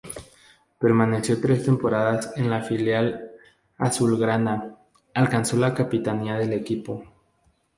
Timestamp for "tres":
1.39-1.63